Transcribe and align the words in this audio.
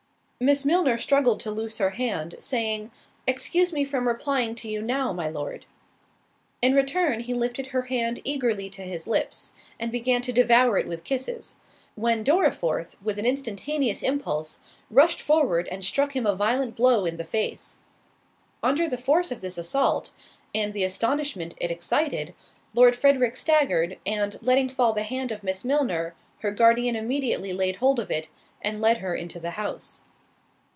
Miss 0.43 0.65
Milner 0.65 0.97
struggled 0.97 1.39
to 1.41 1.51
loose 1.51 1.77
her 1.77 1.91
hand, 1.91 2.33
saying, 2.39 2.89
"Excuse 3.27 3.71
me 3.71 3.85
from 3.85 4.07
replying 4.07 4.55
to 4.55 4.67
you 4.67 4.81
now, 4.81 5.13
my 5.13 5.29
Lord." 5.29 5.67
In 6.63 6.73
return, 6.73 7.19
he 7.19 7.33
lifted 7.35 7.67
her 7.67 7.83
hand 7.83 8.19
eagerly 8.23 8.67
to 8.71 8.81
his 8.81 9.05
lips, 9.05 9.53
and 9.79 9.91
began 9.91 10.23
to 10.23 10.31
devour 10.33 10.79
it 10.79 10.87
with 10.87 11.03
kisses; 11.03 11.57
when 11.93 12.23
Dorriforth, 12.23 12.95
with 13.03 13.19
an 13.19 13.25
instantaneous 13.27 14.01
impulse, 14.01 14.61
rushed 14.89 15.21
forward, 15.21 15.67
and 15.67 15.85
struck 15.85 16.15
him 16.15 16.25
a 16.25 16.33
violent 16.33 16.75
blow 16.75 17.05
in 17.05 17.17
the 17.17 17.23
face. 17.23 17.77
Under 18.63 18.89
the 18.89 18.97
force 18.97 19.31
of 19.31 19.41
this 19.41 19.59
assault, 19.59 20.11
and 20.55 20.73
the 20.73 20.83
astonishment 20.83 21.53
it 21.61 21.69
excited, 21.69 22.33
Lord 22.73 22.95
Frederick 22.95 23.35
staggered, 23.35 23.99
and 24.07 24.39
letting 24.41 24.69
fall 24.69 24.91
the 24.93 25.03
hand 25.03 25.31
of 25.31 25.43
Miss 25.43 25.63
Milner, 25.63 26.15
her 26.39 26.49
guardian 26.49 26.95
immediately 26.95 27.53
laid 27.53 27.75
hold 27.75 27.99
of 27.99 28.09
it, 28.09 28.31
and 28.63 28.81
led 28.81 28.97
her 28.97 29.13
into 29.13 29.39
the 29.39 29.51
house. 29.51 30.01